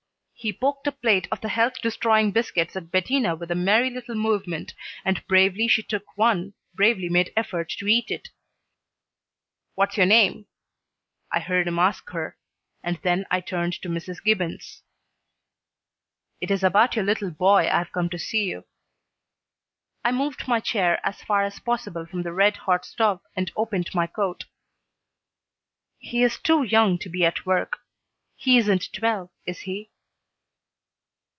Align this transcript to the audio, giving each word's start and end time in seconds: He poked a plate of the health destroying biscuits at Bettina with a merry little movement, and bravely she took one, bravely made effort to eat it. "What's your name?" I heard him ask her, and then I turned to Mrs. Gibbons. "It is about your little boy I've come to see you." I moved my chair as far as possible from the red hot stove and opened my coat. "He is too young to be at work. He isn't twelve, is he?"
He 0.43 0.51
poked 0.51 0.87
a 0.87 0.91
plate 0.91 1.27
of 1.31 1.41
the 1.41 1.49
health 1.49 1.75
destroying 1.83 2.31
biscuits 2.31 2.75
at 2.75 2.89
Bettina 2.89 3.35
with 3.35 3.51
a 3.51 3.53
merry 3.53 3.91
little 3.91 4.15
movement, 4.15 4.73
and 5.05 5.23
bravely 5.27 5.67
she 5.67 5.83
took 5.83 6.17
one, 6.17 6.55
bravely 6.73 7.09
made 7.09 7.31
effort 7.37 7.69
to 7.77 7.85
eat 7.85 8.09
it. 8.09 8.29
"What's 9.75 9.97
your 9.97 10.07
name?" 10.07 10.47
I 11.31 11.41
heard 11.41 11.67
him 11.67 11.77
ask 11.77 12.09
her, 12.09 12.39
and 12.81 12.97
then 13.03 13.27
I 13.29 13.39
turned 13.39 13.73
to 13.83 13.87
Mrs. 13.87 14.23
Gibbons. 14.23 14.81
"It 16.39 16.49
is 16.49 16.63
about 16.63 16.95
your 16.95 17.05
little 17.05 17.29
boy 17.29 17.69
I've 17.71 17.91
come 17.91 18.09
to 18.09 18.17
see 18.17 18.45
you." 18.45 18.65
I 20.03 20.11
moved 20.11 20.47
my 20.47 20.59
chair 20.59 20.99
as 21.05 21.21
far 21.21 21.43
as 21.43 21.59
possible 21.59 22.07
from 22.07 22.23
the 22.23 22.33
red 22.33 22.55
hot 22.65 22.83
stove 22.83 23.21
and 23.35 23.51
opened 23.55 23.93
my 23.93 24.07
coat. 24.07 24.45
"He 25.99 26.23
is 26.23 26.39
too 26.39 26.63
young 26.63 26.97
to 26.97 27.09
be 27.09 27.23
at 27.23 27.45
work. 27.45 27.81
He 28.35 28.57
isn't 28.57 28.91
twelve, 28.91 29.29
is 29.45 29.59
he?" 29.69 29.89